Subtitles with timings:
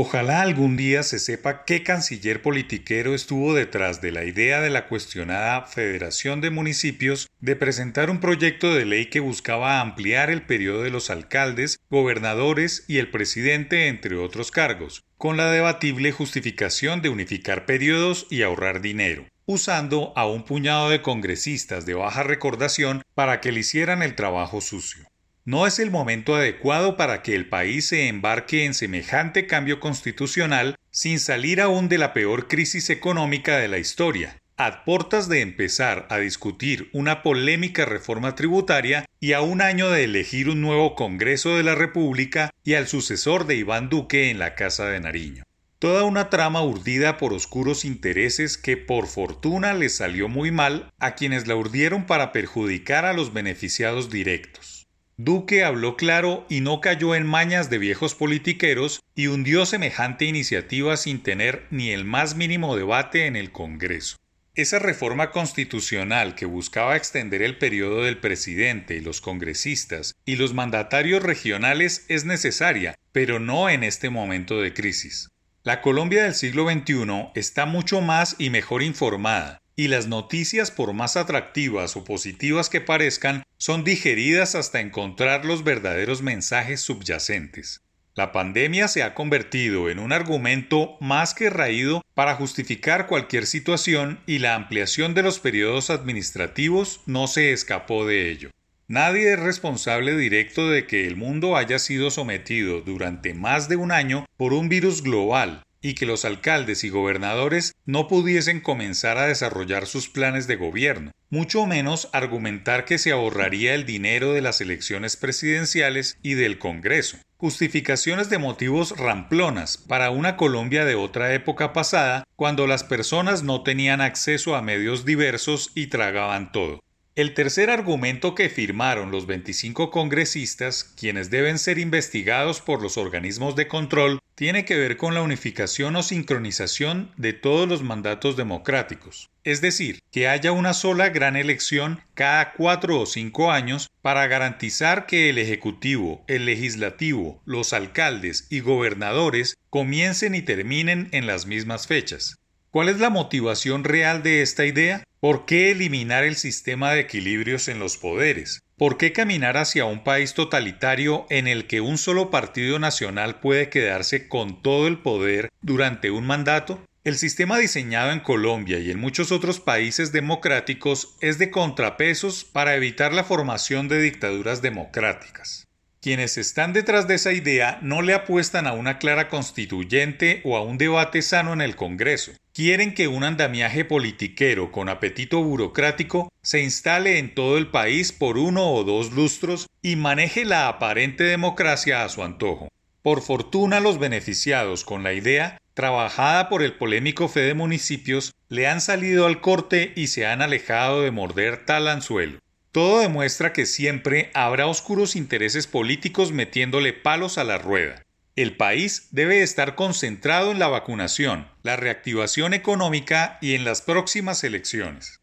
[0.00, 4.86] Ojalá algún día se sepa qué canciller politiquero estuvo detrás de la idea de la
[4.86, 10.84] cuestionada Federación de Municipios de presentar un proyecto de ley que buscaba ampliar el periodo
[10.84, 17.08] de los alcaldes, gobernadores y el presidente, entre otros cargos, con la debatible justificación de
[17.08, 23.40] unificar periodos y ahorrar dinero, usando a un puñado de congresistas de baja recordación para
[23.40, 25.08] que le hicieran el trabajo sucio.
[25.48, 30.74] No es el momento adecuado para que el país se embarque en semejante cambio constitucional
[30.90, 36.06] sin salir aún de la peor crisis económica de la historia, a portas de empezar
[36.10, 41.56] a discutir una polémica reforma tributaria y a un año de elegir un nuevo Congreso
[41.56, 45.44] de la República y al sucesor de Iván Duque en la Casa de Nariño.
[45.78, 51.14] Toda una trama urdida por oscuros intereses que por fortuna les salió muy mal a
[51.14, 54.77] quienes la urdieron para perjudicar a los beneficiados directos.
[55.20, 60.96] Duque habló claro y no cayó en mañas de viejos politiqueros y hundió semejante iniciativa
[60.96, 64.16] sin tener ni el más mínimo debate en el Congreso.
[64.54, 70.54] Esa reforma constitucional que buscaba extender el periodo del presidente y los congresistas y los
[70.54, 75.30] mandatarios regionales es necesaria, pero no en este momento de crisis.
[75.64, 80.92] La Colombia del siglo XXI está mucho más y mejor informada, y las noticias, por
[80.92, 87.80] más atractivas o positivas que parezcan, son digeridas hasta encontrar los verdaderos mensajes subyacentes.
[88.16, 94.18] La pandemia se ha convertido en un argumento más que raído para justificar cualquier situación
[94.26, 98.50] y la ampliación de los periodos administrativos no se escapó de ello.
[98.88, 103.92] Nadie es responsable directo de que el mundo haya sido sometido durante más de un
[103.92, 109.26] año por un virus global y que los alcaldes y gobernadores no pudiesen comenzar a
[109.26, 114.60] desarrollar sus planes de gobierno, mucho menos argumentar que se ahorraría el dinero de las
[114.60, 117.18] elecciones presidenciales y del Congreso.
[117.36, 123.62] Justificaciones de motivos ramplonas para una Colombia de otra época pasada, cuando las personas no
[123.62, 126.82] tenían acceso a medios diversos y tragaban todo.
[127.14, 133.56] El tercer argumento que firmaron los 25 congresistas, quienes deben ser investigados por los organismos
[133.56, 139.30] de control, tiene que ver con la unificación o sincronización de todos los mandatos democráticos,
[139.42, 145.06] es decir, que haya una sola gran elección cada cuatro o cinco años para garantizar
[145.06, 151.88] que el Ejecutivo, el Legislativo, los alcaldes y gobernadores comiencen y terminen en las mismas
[151.88, 152.38] fechas.
[152.70, 155.02] ¿Cuál es la motivación real de esta idea?
[155.20, 158.60] ¿Por qué eliminar el sistema de equilibrios en los poderes?
[158.76, 163.70] ¿Por qué caminar hacia un país totalitario en el que un solo partido nacional puede
[163.70, 166.84] quedarse con todo el poder durante un mandato?
[167.04, 172.76] El sistema diseñado en Colombia y en muchos otros países democráticos es de contrapesos para
[172.76, 175.64] evitar la formación de dictaduras democráticas.
[176.02, 180.62] Quienes están detrás de esa idea no le apuestan a una clara constituyente o a
[180.62, 182.32] un debate sano en el Congreso.
[182.58, 188.36] Quieren que un andamiaje politiquero con apetito burocrático se instale en todo el país por
[188.36, 192.66] uno o dos lustros y maneje la aparente democracia a su antojo.
[193.00, 198.80] Por fortuna los beneficiados con la idea, trabajada por el polémico Fede Municipios, le han
[198.80, 202.40] salido al corte y se han alejado de morder tal anzuelo.
[202.72, 208.02] Todo demuestra que siempre habrá oscuros intereses políticos metiéndole palos a la rueda.
[208.38, 214.44] El país debe estar concentrado en la vacunación, la reactivación económica y en las próximas
[214.44, 215.18] elecciones.